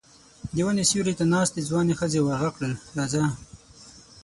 د 0.55 0.57
وني 0.67 0.83
سيوري 0.89 1.13
ته 1.19 1.25
ناستې 1.33 1.59
ځوانې 1.69 1.93
ښځې 1.99 2.19
ور 2.23 2.35
غږ 2.41 2.51
کړل: 2.57 2.73
راځه! 2.97 3.23